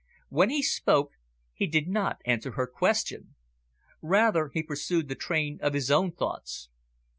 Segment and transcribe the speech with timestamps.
[0.29, 1.11] When he spoke,
[1.53, 3.35] he did not answer her question.
[4.01, 6.69] Rather, he pursued the train of his own thoughts.